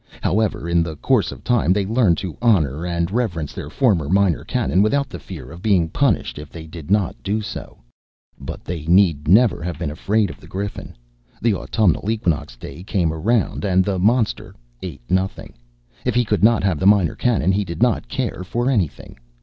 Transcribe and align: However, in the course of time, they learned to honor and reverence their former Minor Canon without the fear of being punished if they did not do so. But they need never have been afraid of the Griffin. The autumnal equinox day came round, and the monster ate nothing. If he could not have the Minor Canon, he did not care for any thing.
However, 0.19 0.67
in 0.67 0.81
the 0.81 0.95
course 0.97 1.31
of 1.31 1.43
time, 1.43 1.73
they 1.73 1.85
learned 1.85 2.17
to 2.25 2.35
honor 2.41 2.87
and 2.87 3.11
reverence 3.11 3.53
their 3.53 3.69
former 3.69 4.09
Minor 4.09 4.43
Canon 4.43 4.81
without 4.81 5.09
the 5.09 5.19
fear 5.19 5.51
of 5.51 5.61
being 5.61 5.89
punished 5.89 6.39
if 6.39 6.49
they 6.49 6.65
did 6.65 6.89
not 6.89 7.15
do 7.21 7.39
so. 7.39 7.77
But 8.39 8.63
they 8.63 8.87
need 8.87 9.27
never 9.27 9.61
have 9.61 9.77
been 9.77 9.91
afraid 9.91 10.31
of 10.31 10.39
the 10.39 10.47
Griffin. 10.47 10.95
The 11.39 11.53
autumnal 11.53 12.09
equinox 12.09 12.55
day 12.57 12.81
came 12.81 13.13
round, 13.13 13.63
and 13.63 13.85
the 13.85 13.99
monster 13.99 14.55
ate 14.81 15.01
nothing. 15.07 15.53
If 16.03 16.15
he 16.15 16.25
could 16.25 16.43
not 16.43 16.63
have 16.63 16.79
the 16.79 16.87
Minor 16.87 17.13
Canon, 17.13 17.51
he 17.51 17.63
did 17.63 17.83
not 17.83 18.07
care 18.07 18.43
for 18.43 18.71
any 18.71 18.87
thing. 18.87 19.19